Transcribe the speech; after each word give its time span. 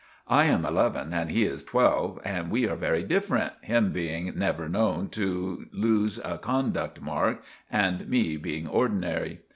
I 0.27 0.45
am 0.45 0.65
eleven 0.65 1.13
and 1.13 1.29
he 1.29 1.43
is 1.43 1.61
twelve 1.63 2.17
and 2.25 2.49
we 2.49 2.67
are 2.67 2.75
very 2.75 3.03
diffrent, 3.03 3.53
him 3.61 3.91
being 3.91 4.31
never 4.35 4.67
knone 4.67 5.09
to 5.09 5.67
lose 5.71 6.17
a 6.25 6.39
conduct 6.39 6.99
mark, 7.03 7.43
and 7.69 8.09
me 8.09 8.35
being 8.35 8.65
ordinry. 8.65 9.41